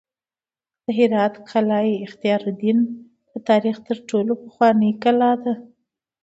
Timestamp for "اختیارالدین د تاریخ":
2.05-3.75